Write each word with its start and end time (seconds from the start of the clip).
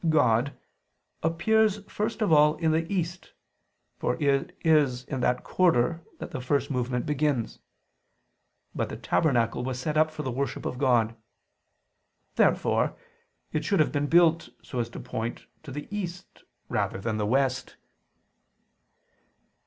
God, 0.09 0.57
appears 1.21 1.83
first 1.85 2.23
of 2.23 2.33
all 2.33 2.55
in 2.55 2.71
the 2.71 2.91
east, 2.91 3.33
for 3.99 4.17
it 4.19 4.57
is 4.65 5.03
in 5.03 5.19
that 5.19 5.43
quarter 5.43 6.03
that 6.17 6.31
the 6.31 6.41
first 6.41 6.71
movement 6.71 7.05
begins. 7.05 7.59
But 8.73 8.89
the 8.89 8.97
tabernacle 8.97 9.63
was 9.63 9.77
set 9.79 9.97
up 9.97 10.09
for 10.09 10.23
the 10.23 10.31
worship 10.31 10.65
of 10.65 10.79
God. 10.79 11.15
Therefore 12.35 12.97
it 13.51 13.63
should 13.63 13.79
have 13.79 13.91
been 13.91 14.07
built 14.07 14.49
so 14.63 14.79
as 14.79 14.89
to 14.89 14.99
point 14.99 15.45
to 15.61 15.71
the 15.71 15.87
east 15.95 16.45
rather 16.67 16.99
than 16.99 17.17
the 17.17 17.27
west. 17.27 17.75